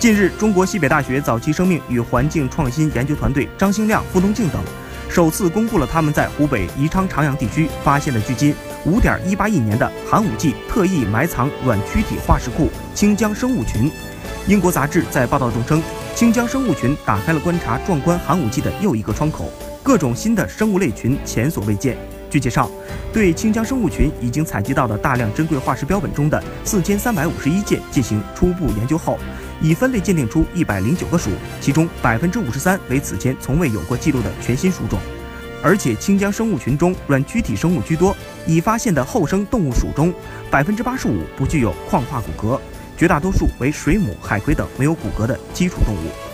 [0.00, 4.58] 近日，中国西北大学早期生命与环境创新研究团队张兴亮、付东静等
[5.10, 8.54] 首次公布了他们在湖北宜昌长阳地区发现的距今
[8.86, 13.92] 五点一八亿年的寒武纪特异埋藏软躯体化石库清江生物群。
[14.46, 15.82] 英国杂志在报道中称，
[16.14, 21.98] 清江生物群打开了观察壮观寒武纪的又一个窗口，各种新的生物类群前所未见。
[22.30, 22.70] 据介绍，
[23.12, 29.18] 对清江生物群已经采集到的大量珍贵化石标本中的四千三百五十一件进行初步研究后，
[29.60, 31.30] 已分类鉴定出一百零九个属，
[31.60, 34.98] 其中百分之五十三为此前从未有过记录的全新属种。
[35.62, 38.16] 而且清江生物群中软躯体生物居多，
[38.46, 40.12] 已发现的后生动物属中，
[40.50, 42.58] 百分之八十五不具有矿化骨骼，
[42.96, 46.29] 绝大多数为水母、海葵等没有骨骼的基础动物。